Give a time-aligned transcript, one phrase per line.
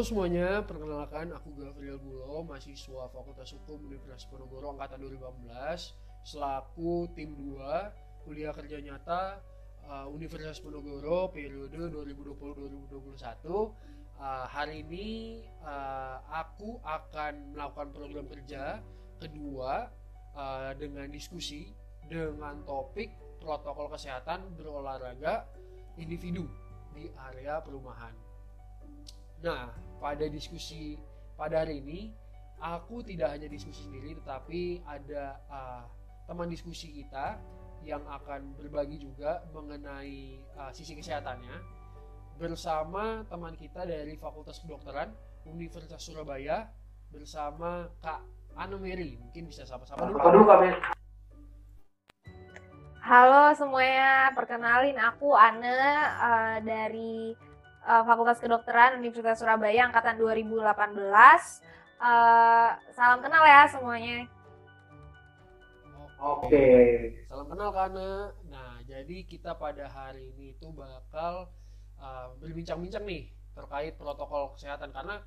[0.00, 5.92] Halo semuanya, perkenalkan aku Gabriel Bulo, mahasiswa Fakultas Hukum Universitas Ponorogo angkatan 2018,
[6.24, 9.44] selaku tim 2 kuliah kerja nyata
[9.84, 13.44] uh, Universitas Ponorogo periode 2020-2021.
[13.44, 13.68] Uh,
[14.48, 15.08] hari ini
[15.68, 18.80] uh, aku akan melakukan program kerja
[19.20, 19.92] kedua
[20.32, 21.76] uh, dengan diskusi
[22.08, 25.44] dengan topik protokol kesehatan berolahraga
[26.00, 26.48] individu
[26.96, 28.16] di area perumahan.
[29.40, 30.96] Nah, pada diskusi
[31.36, 32.10] pada hari ini,
[32.60, 35.84] aku tidak hanya diskusi sendiri, tetapi ada uh,
[36.24, 37.36] teman diskusi kita
[37.84, 41.80] yang akan berbagi juga mengenai uh, sisi kesehatannya
[42.40, 45.12] bersama teman kita dari Fakultas Kedokteran
[45.48, 46.68] Universitas Surabaya
[47.12, 48.20] bersama Kak
[48.56, 49.20] Anu Mary.
[49.20, 50.20] Mungkin bisa sama-sama dulu.
[50.20, 50.96] Dulu Kak.
[53.00, 55.72] Halo semuanya, perkenalin aku Ane
[56.20, 57.32] uh, dari
[57.84, 60.60] uh, Fakultas Kedokteran Universitas Surabaya angkatan 2018.
[62.00, 64.24] Uh, salam kenal ya semuanya.
[66.20, 66.68] Oke,
[67.28, 68.32] salam kenal Kana.
[68.48, 71.48] Nah, jadi kita pada hari ini itu bakal
[71.96, 75.24] uh, berbincang-bincang nih terkait protokol kesehatan karena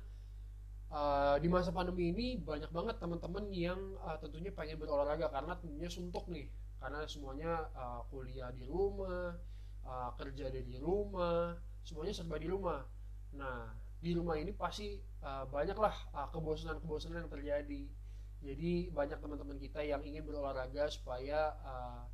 [0.94, 5.90] uh, di masa pandemi ini banyak banget teman-teman yang uh, tentunya pengen berolahraga karena tentunya
[5.90, 6.46] suntuk nih
[6.78, 9.34] karena semuanya uh, kuliah di rumah,
[9.88, 12.82] uh, kerja dari rumah, semuanya serba di rumah.
[13.36, 17.82] Nah di rumah ini pasti uh, banyaklah uh, kebosanan-kebosanan yang terjadi.
[18.44, 22.04] Jadi banyak teman-teman kita yang ingin berolahraga supaya uh,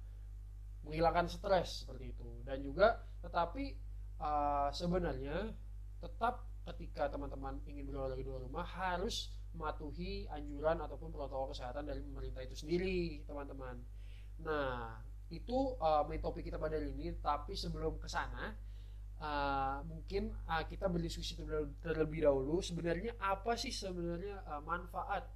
[0.87, 2.31] menghilangkan stres seperti itu.
[2.47, 3.75] Dan juga tetapi
[4.23, 5.51] uh, sebenarnya
[5.99, 12.47] tetap ketika teman-teman ingin berolahraga di rumah harus mematuhi anjuran ataupun protokol kesehatan dari pemerintah
[12.47, 13.83] itu sendiri teman-teman.
[14.47, 17.19] Nah itu uh, main topik kita pada hari ini.
[17.19, 18.55] Tapi sebelum ke sana
[19.21, 21.39] uh, mungkin uh, kita berdiskusi
[21.85, 25.29] terlebih dahulu sebenarnya apa sih sebenarnya uh, manfaat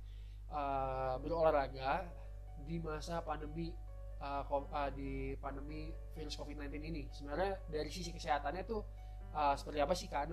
[0.51, 2.09] uh, berolahraga
[2.65, 3.71] di masa pandemi
[4.25, 8.83] uh, uh, di pandemi virus COVID-19 ini sebenarnya dari sisi kesehatannya tuh
[9.37, 10.33] uh, seperti apa sih Kak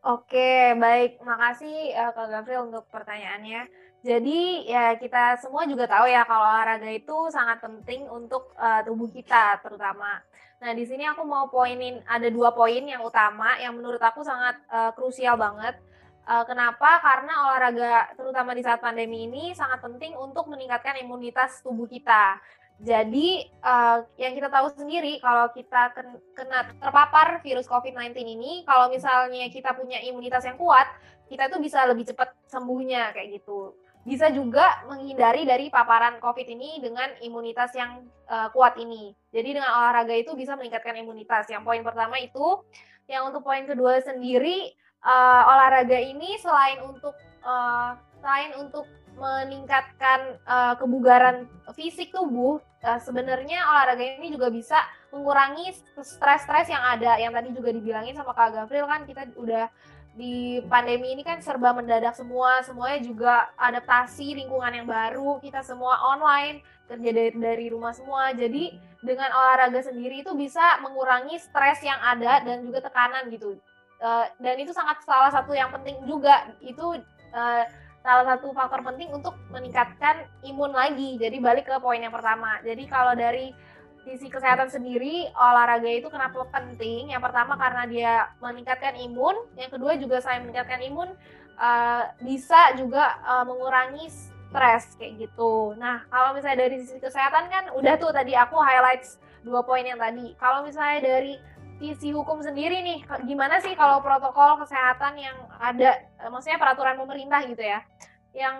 [0.00, 1.20] Oke, baik.
[1.20, 3.68] Makasih uh, Kak Gavril untuk pertanyaannya.
[4.00, 9.12] Jadi ya kita semua juga tahu ya kalau olahraga itu sangat penting untuk uh, tubuh
[9.12, 10.24] kita terutama.
[10.56, 14.56] Nah di sini aku mau poinin ada dua poin yang utama yang menurut aku sangat
[14.72, 15.76] uh, krusial banget.
[16.24, 16.96] Uh, kenapa?
[17.04, 22.40] Karena olahraga terutama di saat pandemi ini sangat penting untuk meningkatkan imunitas tubuh kita.
[22.80, 25.92] Jadi uh, yang kita tahu sendiri kalau kita
[26.32, 30.88] kena terpapar virus COVID-19 ini, kalau misalnya kita punya imunitas yang kuat,
[31.28, 33.76] kita tuh bisa lebih cepat sembuhnya kayak gitu
[34.10, 39.14] bisa juga menghindari dari paparan COVID ini dengan imunitas yang uh, kuat ini.
[39.30, 41.46] Jadi dengan olahraga itu bisa meningkatkan imunitas.
[41.46, 42.66] Yang poin pertama itu,
[43.06, 44.74] yang untuk poin kedua sendiri
[45.06, 47.14] uh, olahraga ini selain untuk
[47.46, 48.82] uh, selain untuk
[49.14, 51.46] meningkatkan uh, kebugaran
[51.78, 54.82] fisik tubuh, uh, sebenarnya olahraga ini juga bisa
[55.14, 55.70] mengurangi
[56.02, 57.14] stres-stres yang ada.
[57.22, 59.70] Yang tadi juga dibilangin sama Kak Gavril kan kita udah
[60.18, 66.02] di pandemi ini kan serba mendadak semua, semuanya juga adaptasi lingkungan yang baru, kita semua
[66.02, 66.60] online,
[66.90, 68.34] kerja dari, dari rumah semua.
[68.34, 73.56] Jadi dengan olahraga sendiri itu bisa mengurangi stres yang ada dan juga tekanan gitu.
[74.00, 76.98] Uh, dan itu sangat salah satu yang penting juga itu
[77.36, 77.64] uh,
[78.00, 81.20] salah satu faktor penting untuk meningkatkan imun lagi.
[81.20, 82.58] Jadi balik ke poin yang pertama.
[82.64, 83.52] Jadi kalau dari
[84.04, 87.12] sisi kesehatan sendiri olahraga itu kenapa penting?
[87.12, 91.12] Yang pertama karena dia meningkatkan imun yang kedua juga saya meningkatkan imun
[91.60, 95.76] uh, bisa juga uh, mengurangi stres kayak gitu.
[95.76, 100.00] Nah kalau misalnya dari sisi kesehatan kan udah tuh tadi aku highlights dua poin yang
[100.00, 100.34] tadi.
[100.40, 101.36] Kalau misalnya dari
[101.80, 107.40] sisi hukum sendiri nih gimana sih kalau protokol kesehatan yang ada eh, maksudnya peraturan pemerintah
[107.46, 107.80] gitu ya?
[108.32, 108.56] Yang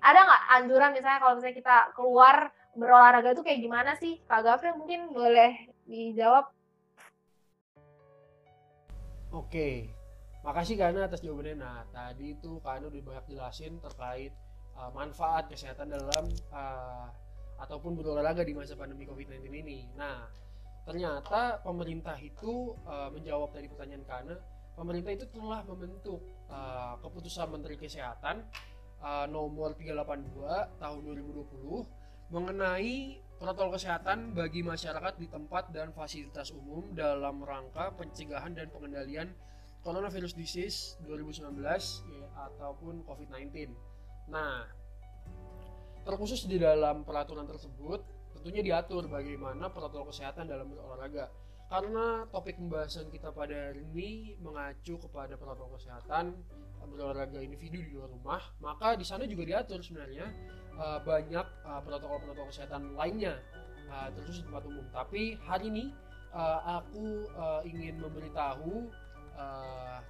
[0.00, 2.36] ada nggak anjuran misalnya kalau misalnya kita keluar
[2.74, 4.18] berolahraga itu kayak gimana sih?
[4.26, 6.50] Kak Gafri mungkin boleh dijawab.
[9.34, 9.90] Oke,
[10.46, 11.58] makasih karena atas jawabannya.
[11.58, 14.30] Nah, tadi itu Kak udah banyak jelasin terkait
[14.78, 16.24] uh, manfaat kesehatan dalam
[16.54, 17.10] uh,
[17.58, 19.90] ataupun berolahraga di masa pandemi COVID-19 ini.
[19.94, 20.26] Nah,
[20.86, 24.36] ternyata pemerintah itu uh, menjawab dari pertanyaan Kana,
[24.74, 28.42] pemerintah itu telah membentuk uh, keputusan Menteri Kesehatan
[29.02, 36.96] uh, nomor 382 tahun 2020 mengenai protokol kesehatan bagi masyarakat di tempat dan fasilitas umum
[36.96, 39.28] dalam rangka pencegahan dan pengendalian
[39.84, 43.68] coronavirus disease 2019 ya, ataupun COVID-19.
[44.32, 44.64] Nah,
[46.08, 48.00] terkhusus di dalam peraturan tersebut
[48.32, 51.28] tentunya diatur bagaimana protokol kesehatan dalam berolahraga.
[51.68, 56.36] Karena topik pembahasan kita pada hari ini mengacu kepada protokol kesehatan
[56.84, 60.28] berolahraga individu di luar rumah, maka di sana juga diatur sebenarnya
[60.76, 63.40] uh, banyak uh, protokol-protokol kesehatan lainnya
[63.88, 64.84] uh, terus di tempat umum.
[64.92, 65.86] Tapi hari ini
[66.66, 67.30] aku
[67.62, 68.90] ingin memberitahu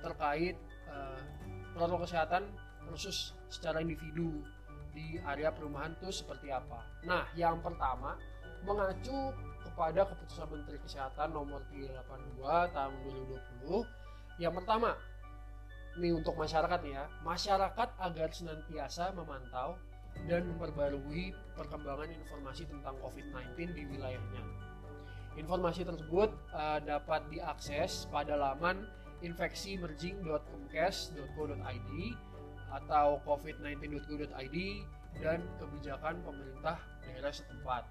[0.01, 0.57] terkait
[1.77, 2.49] protokol kesehatan
[2.89, 4.41] khusus secara individu
[4.89, 6.81] di area perumahan itu seperti apa.
[7.05, 8.17] Nah, yang pertama
[8.65, 9.37] mengacu
[9.75, 12.95] kepada keputusan Menteri Kesehatan nomor 382 tahun
[13.67, 13.83] 2020.
[14.39, 14.95] Yang pertama,
[15.99, 19.75] ini untuk masyarakat ya, masyarakat agar senantiasa memantau
[20.31, 24.47] dan memperbarui perkembangan informasi tentang COVID-19 di wilayahnya.
[25.35, 28.87] Informasi tersebut uh, dapat diakses pada laman
[29.27, 31.91] infeksimerging.kemkes.go.id
[32.71, 34.59] atau covid19.go.id
[35.19, 37.83] dan kebijakan pemerintah daerah setempat.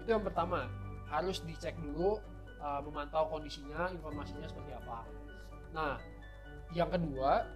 [0.00, 0.64] Itu yang pertama,
[1.10, 2.22] harus dicek dulu
[2.62, 5.02] uh, memantau kondisinya, informasinya seperti apa.
[5.74, 5.98] Nah,
[6.70, 7.46] yang kedua,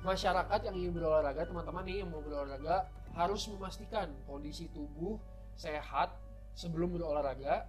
[0.00, 5.20] masyarakat yang ingin berolahraga, teman-teman nih yang mau berolahraga harus memastikan kondisi tubuh
[5.56, 6.16] sehat
[6.56, 7.68] sebelum berolahraga.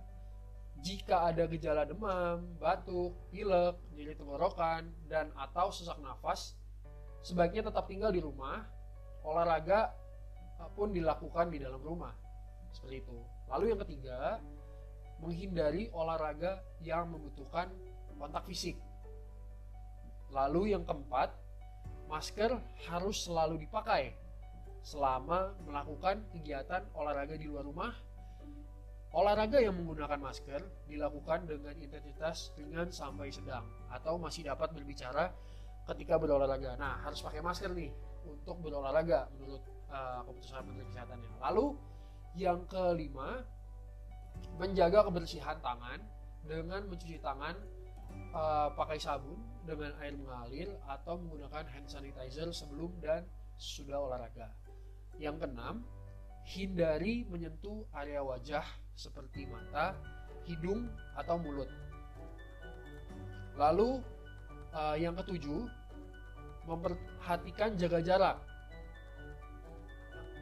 [0.77, 6.53] Jika ada gejala demam, batuk, pilek, nyeri tenggorokan, dan atau sesak nafas,
[7.25, 8.61] sebaiknya tetap tinggal di rumah.
[9.25, 9.91] Olahraga
[10.77, 12.13] pun dilakukan di dalam rumah.
[12.69, 13.17] Seperti itu.
[13.49, 14.37] Lalu yang ketiga,
[15.21, 17.69] menghindari olahraga yang membutuhkan
[18.17, 18.77] kontak fisik.
[20.33, 21.31] Lalu yang keempat,
[22.09, 22.57] masker
[22.89, 24.17] harus selalu dipakai
[24.81, 27.93] selama melakukan kegiatan olahraga di luar rumah.
[29.15, 35.31] Olahraga yang menggunakan masker dilakukan dengan intensitas ringan sampai sedang atau masih dapat berbicara
[35.87, 36.75] ketika berolahraga.
[36.75, 37.91] Nah, harus pakai masker nih
[38.27, 41.31] untuk berolahraga menurut uh, keputusan Menteri Kesehatannya.
[41.39, 41.65] Lalu
[42.35, 43.47] yang kelima,
[44.57, 46.01] menjaga kebersihan tangan
[46.47, 47.53] dengan mencuci tangan
[48.33, 49.37] uh, pakai sabun
[49.67, 53.27] dengan air mengalir atau menggunakan hand sanitizer sebelum dan
[53.59, 54.49] sudah olahraga.
[55.17, 55.75] Yang keenam,
[56.47, 58.63] hindari menyentuh area wajah
[58.97, 59.97] seperti mata,
[60.47, 61.69] hidung, atau mulut.
[63.57, 64.01] Lalu
[64.73, 65.65] uh, yang ketujuh,
[66.69, 68.37] memperhatikan jaga jarak.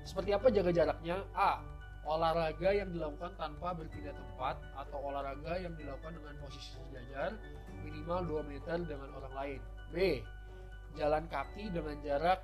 [0.06, 1.26] Seperti apa jaga jaraknya?
[1.34, 1.75] A
[2.06, 7.34] olahraga yang dilakukan tanpa berpindah tempat atau olahraga yang dilakukan dengan posisi sejajar
[7.82, 9.60] minimal 2 meter dengan orang lain.
[9.90, 10.22] B.
[10.96, 12.40] Jalan kaki dengan jarak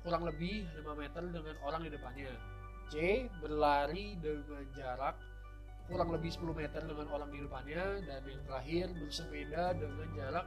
[0.00, 2.32] kurang lebih 5 meter dengan orang di depannya.
[2.88, 3.28] C.
[3.40, 5.16] Berlari dengan jarak
[5.84, 10.46] kurang lebih 10 meter dengan orang di depannya dan yang terakhir bersepeda dengan jarak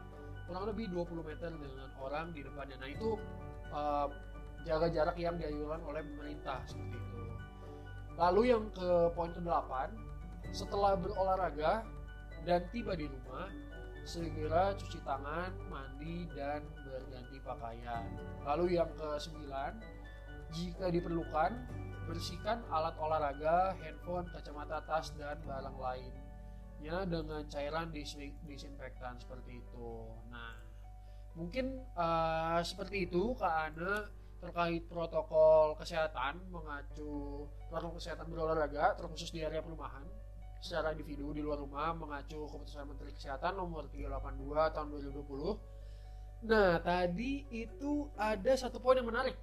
[0.49, 2.75] kurang lebih 20 meter dengan orang di depannya.
[2.81, 3.09] Nah, itu
[3.69, 4.07] uh,
[4.65, 7.36] jaga jarak yang dianjurkan oleh pemerintah seperti itu.
[8.17, 9.93] Lalu yang ke poin ke-8,
[10.49, 11.85] setelah berolahraga
[12.49, 13.45] dan tiba di rumah,
[14.07, 18.07] segera cuci tangan, mandi, dan berganti pakaian.
[18.41, 19.37] Lalu yang ke-9,
[20.55, 21.51] jika diperlukan,
[22.07, 27.91] bersihkan alat olahraga, handphone, kacamata tas, dan barang lainnya dengan cairan
[28.47, 30.07] disinfektan seperti itu.
[30.31, 30.55] Nah,
[31.35, 39.41] mungkin uh, seperti itu Kak Ana terkait protokol kesehatan mengacu protokol kesehatan berolahraga terkhusus di
[39.41, 40.05] area perumahan
[40.61, 46.49] secara individu di luar rumah mengacu keputusan Menteri Kesehatan nomor 382 tahun 2020.
[46.49, 49.37] Nah, tadi itu ada satu poin yang menarik.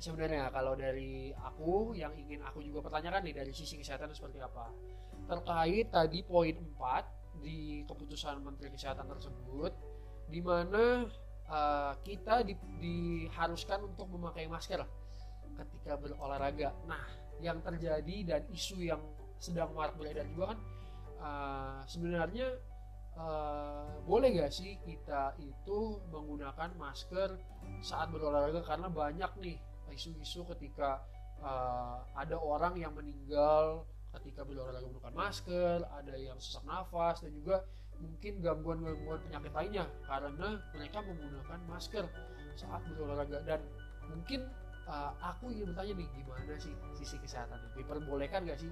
[0.00, 4.68] Sebenarnya kalau dari aku yang ingin aku juga pertanyakan nih dari sisi kesehatan seperti apa.
[5.24, 9.72] Terkait tadi poin 4 di keputusan Menteri Kesehatan tersebut
[10.28, 11.08] di mana
[11.48, 14.84] uh, kita di, diharuskan untuk memakai masker
[15.54, 16.74] ketika berolahraga.
[16.88, 17.04] Nah,
[17.42, 19.02] yang terjadi dan isu yang
[19.38, 20.58] sedang marak beredar juga kan
[21.20, 22.56] uh, sebenarnya
[23.18, 27.36] uh, boleh gak sih kita itu menggunakan masker
[27.84, 29.58] saat berolahraga karena banyak nih
[29.92, 31.04] isu-isu ketika
[31.44, 33.84] uh, ada orang yang meninggal
[34.20, 37.66] ketika berolahraga menggunakan masker, ada yang sesak nafas dan juga
[38.00, 42.04] mungkin gangguan-gangguan penyakit lainnya karena mereka menggunakan masker
[42.54, 43.60] saat berolahraga dan
[44.10, 44.46] mungkin
[44.86, 48.70] uh, aku ingin bertanya nih gimana sih sisi kesehatan diperbolehkan gak sih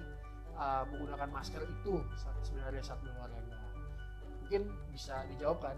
[0.55, 3.57] uh, menggunakan masker itu saat, sebenarnya saat berolahraga
[4.43, 5.77] mungkin bisa dijawabkan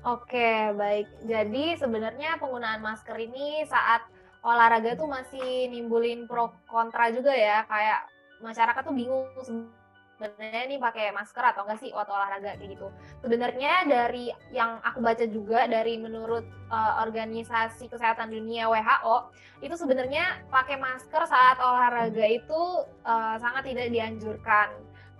[0.00, 1.28] Oke, baik.
[1.28, 4.00] Jadi sebenarnya penggunaan masker ini saat
[4.40, 7.68] olahraga tuh masih nimbulin pro kontra juga ya.
[7.68, 8.08] Kayak
[8.40, 9.28] masyarakat tuh bingung
[10.20, 12.92] sebenarnya nih pakai masker atau enggak sih waktu olahraga kayak gitu.
[13.24, 19.16] Sebenarnya dari yang aku baca juga dari menurut uh, organisasi kesehatan dunia WHO
[19.64, 24.68] itu sebenarnya pakai masker saat olahraga itu uh, sangat tidak dianjurkan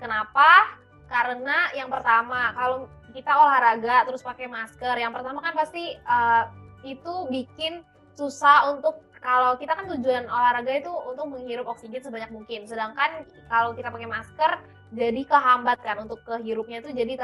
[0.01, 0.81] Kenapa?
[1.07, 6.49] Karena yang pertama, kalau kita olahraga terus pakai masker, yang pertama kan pasti uh,
[6.81, 7.85] itu bikin
[8.17, 12.65] susah untuk kalau kita kan tujuan olahraga itu untuk menghirup oksigen sebanyak mungkin.
[12.65, 14.53] Sedangkan kalau kita pakai masker
[14.91, 17.15] jadi kehambat kan untuk kehirupnya itu jadi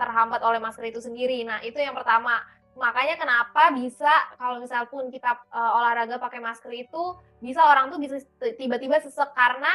[0.00, 1.44] terhambat oleh masker itu sendiri.
[1.44, 2.40] Nah, itu yang pertama.
[2.74, 8.18] Makanya kenapa bisa kalau misal kita uh, olahraga pakai masker itu bisa orang tuh bisa
[8.58, 9.70] tiba-tiba sesek karena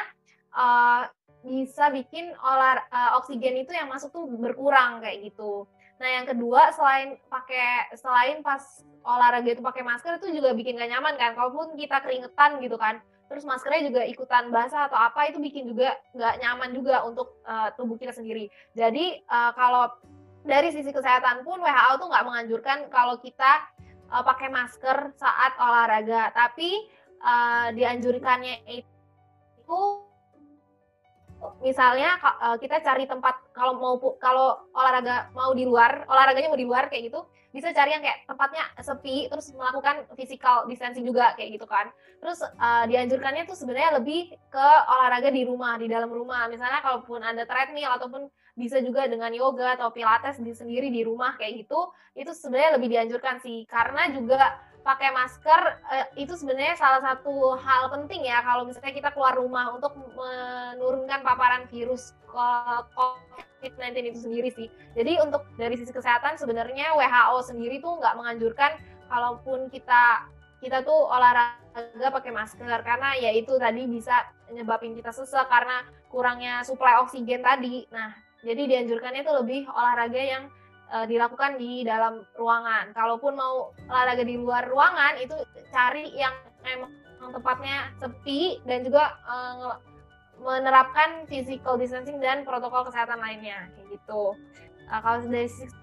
[0.52, 1.08] uh,
[1.40, 5.64] bisa bikin olah uh, oksigen itu yang masuk tuh berkurang kayak gitu.
[6.00, 8.64] Nah, yang kedua selain pakai selain pas
[9.04, 11.36] olahraga itu pakai masker itu juga bikin gak nyaman kan.
[11.36, 15.94] Kalaupun kita keringetan gitu kan, terus maskernya juga ikutan basah atau apa itu bikin juga
[16.18, 18.50] nggak nyaman juga untuk uh, tubuh kita sendiri.
[18.74, 19.92] Jadi uh, kalau
[20.48, 23.70] dari sisi kesehatan pun WHO tuh nggak menganjurkan kalau kita
[24.10, 26.90] uh, pakai masker saat olahraga, tapi
[27.22, 29.82] uh, dianjurkannya itu
[31.64, 36.68] misalnya uh, kita cari tempat kalau mau kalau olahraga mau di luar olahraganya mau di
[36.68, 41.58] luar kayak gitu bisa cari yang kayak tempatnya sepi terus melakukan physical distancing juga kayak
[41.58, 41.90] gitu kan.
[42.22, 46.46] Terus uh, dianjurkannya tuh sebenarnya lebih ke olahraga di rumah di dalam rumah.
[46.46, 51.40] Misalnya kalaupun ada treadmill ataupun bisa juga dengan yoga atau pilates di sendiri di rumah
[51.40, 53.66] kayak gitu itu sebenarnya lebih dianjurkan sih.
[53.66, 59.10] Karena juga pakai masker uh, itu sebenarnya salah satu hal penting ya kalau misalnya kita
[59.12, 64.68] keluar rumah untuk menurunkan paparan virus COVID-19 itu sendiri sih.
[64.96, 68.72] Jadi untuk dari sisi kesehatan sebenarnya WHO sendiri tuh nggak menganjurkan
[69.10, 75.48] kalaupun kita kita tuh olahraga pakai masker karena ya itu tadi bisa nyebabin kita sesak
[75.48, 77.88] karena kurangnya suplai oksigen tadi.
[77.96, 78.12] Nah,
[78.44, 80.44] jadi dianjurkannya itu lebih olahraga yang
[80.94, 82.92] uh, dilakukan di dalam ruangan.
[82.94, 85.36] Kalaupun mau olahraga di luar ruangan itu
[85.70, 86.34] cari yang
[86.66, 86.92] emang
[87.32, 89.78] tempatnya sepi dan juga uh,
[90.40, 94.34] menerapkan physical distancing dan protokol kesehatan lainnya kayak gitu.
[94.90, 95.78] Uh, kalau dari sisi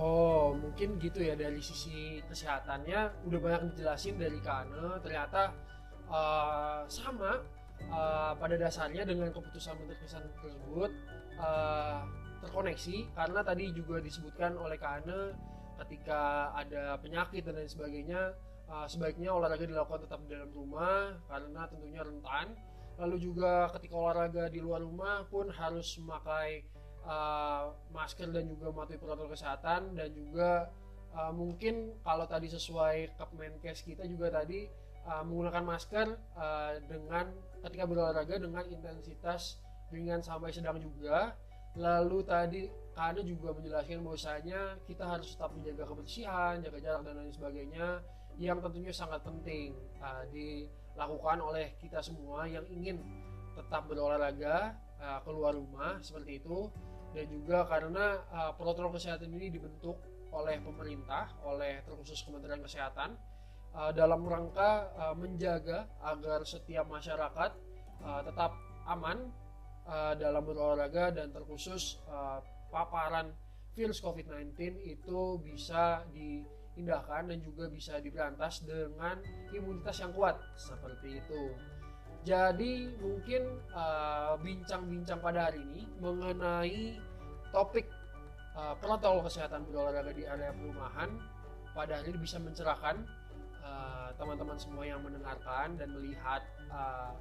[0.00, 5.52] Oh, mungkin gitu ya dari sisi kesehatannya udah banyak dijelasin dari Kane ternyata
[6.08, 7.44] uh, sama
[7.92, 10.90] uh, pada dasarnya dengan keputusan menteri tersebut
[11.36, 12.08] uh,
[12.40, 15.36] terkoneksi karena tadi juga disebutkan oleh Kane
[15.84, 18.36] ketika ada penyakit dan lain sebagainya
[18.68, 22.56] uh, sebaiknya olahraga dilakukan tetap di dalam rumah karena tentunya rentan.
[23.00, 26.68] Lalu juga ketika olahraga di luar rumah pun harus memakai
[27.08, 30.68] uh, masker dan juga mematuhi protokol kesehatan dan juga
[31.16, 34.68] uh, mungkin kalau tadi sesuai Kemenkes kita juga tadi
[35.08, 36.06] uh, menggunakan masker
[36.36, 37.32] uh, dengan
[37.64, 41.34] ketika berolahraga dengan intensitas ringan sampai sedang juga
[41.78, 42.60] lalu tadi
[43.00, 47.88] Kano juga menjelaskan bahwasanya kita harus tetap menjaga kebersihan, jaga jarak dan lain sebagainya
[48.36, 49.72] yang tentunya sangat penting
[50.04, 53.00] uh, dilakukan oleh kita semua yang ingin
[53.56, 56.68] tetap berolahraga uh, keluar rumah seperti itu.
[57.10, 59.98] Dan juga karena uh, protokol kesehatan ini dibentuk
[60.30, 63.18] oleh pemerintah, oleh terkhusus Kementerian Kesehatan
[63.74, 67.50] uh, dalam rangka menjaga agar setiap masyarakat
[68.00, 68.56] tetap
[68.88, 69.28] aman
[69.86, 73.32] uh, dalam berolahraga dan terkhusus uh, paparan
[73.74, 79.22] virus COVID-19 itu bisa diindahkan dan juga bisa diberantas dengan
[79.54, 81.54] imunitas yang kuat seperti itu.
[82.20, 87.00] Jadi mungkin eh, bincang-bincang uh, pada hari ini mengenai
[87.48, 87.88] topik
[88.52, 91.16] uh, protokol kesehatan berolahraga di area perumahan
[91.72, 93.08] pada hari ini bisa mencerahkan
[94.20, 97.16] teman-teman uh, semua yang mendengarkan dan melihat uh,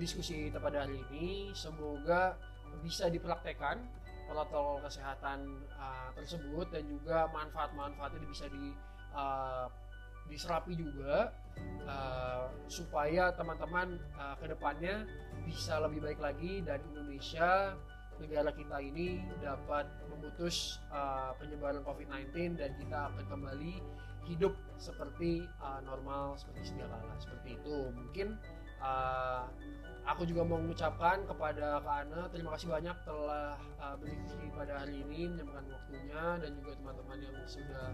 [0.00, 1.50] diskusi kita pada hari ini.
[1.52, 2.36] Semoga
[2.80, 3.84] bisa dipraktekkan
[4.28, 8.72] protokol kesehatan uh, tersebut dan juga manfaat-manfaatnya bisa di
[9.12, 9.68] uh,
[10.30, 11.34] diserapi juga
[11.84, 15.04] uh, supaya teman-teman uh, ke depannya
[15.44, 17.76] bisa lebih baik lagi dan Indonesia
[18.22, 23.82] negara kita ini dapat memutus uh, penyebaran COVID-19 dan kita akan kembali
[24.30, 27.18] hidup seperti uh, normal seperti sedia kala.
[27.18, 27.76] Seperti itu.
[27.90, 28.38] Mungkin
[28.82, 29.46] uh,
[30.02, 35.00] aku juga mau mengucapkan kepada Kak Ana terima kasih banyak telah uh, berdiskusi pada hari
[35.06, 37.86] ini menyempatkan waktunya dan juga teman-teman yang sudah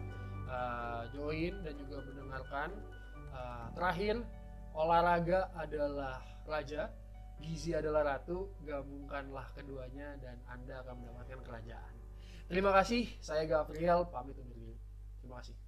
[0.49, 2.69] uh, join dan juga mendengarkan.
[3.29, 4.25] Uh, terakhir
[4.73, 6.89] olahraga adalah raja
[7.39, 11.95] gizi adalah ratu gabungkanlah keduanya dan anda akan mendapatkan kerajaan.
[12.49, 14.75] Terima kasih saya Gabriel pamit undur diri.
[15.21, 15.68] Terima kasih